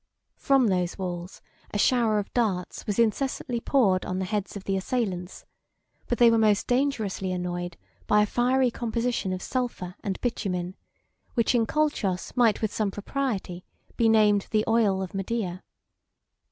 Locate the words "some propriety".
12.73-13.63